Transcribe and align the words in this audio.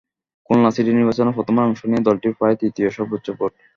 খুলনা 0.49 0.69
সিটির 0.75 0.97
নির্বাচনে 0.97 1.31
প্রথমবার 1.37 1.67
অংশ 1.67 1.81
নিয়ে 1.85 2.05
দলটি 2.07 2.27
পায় 2.39 2.55
তৃতীয় 2.61 2.89
সর্বোচ্চ 2.97 3.27
ভোট। 3.37 3.53